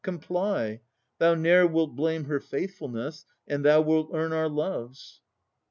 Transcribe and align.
Comply. 0.03 0.81
Thou 1.19 1.35
ne'er 1.35 1.67
wilt 1.67 1.95
blame 1.95 2.23
Her 2.23 2.39
faithfulness, 2.39 3.27
and 3.47 3.63
thou 3.63 3.81
wilt 3.81 4.09
earn 4.15 4.33
our 4.33 4.49
loves. 4.49 5.21